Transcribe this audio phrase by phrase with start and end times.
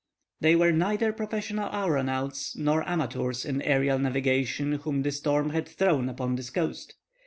[0.39, 6.09] They were neither professional aeronauts nor amateurs in aerial navigation whom the storm had thrown
[6.09, 6.95] upon this coast.